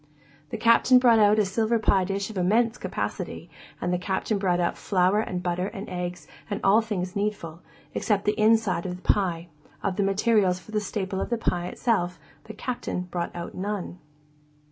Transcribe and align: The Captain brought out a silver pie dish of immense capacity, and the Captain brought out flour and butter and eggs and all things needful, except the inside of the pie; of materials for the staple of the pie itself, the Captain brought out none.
The 0.49 0.57
Captain 0.57 0.97
brought 0.97 1.19
out 1.19 1.37
a 1.37 1.45
silver 1.45 1.77
pie 1.77 2.05
dish 2.05 2.31
of 2.31 2.37
immense 2.39 2.79
capacity, 2.79 3.51
and 3.79 3.93
the 3.93 3.99
Captain 3.99 4.39
brought 4.39 4.59
out 4.59 4.75
flour 4.75 5.19
and 5.19 5.43
butter 5.43 5.67
and 5.67 5.87
eggs 5.87 6.27
and 6.49 6.59
all 6.63 6.81
things 6.81 7.15
needful, 7.15 7.59
except 7.93 8.25
the 8.25 8.31
inside 8.33 8.87
of 8.87 8.95
the 8.95 9.01
pie; 9.03 9.49
of 9.83 9.99
materials 9.99 10.57
for 10.57 10.71
the 10.71 10.81
staple 10.81 11.21
of 11.21 11.29
the 11.29 11.37
pie 11.37 11.67
itself, 11.67 12.19
the 12.45 12.53
Captain 12.55 13.01
brought 13.11 13.29
out 13.35 13.53
none. 13.53 13.99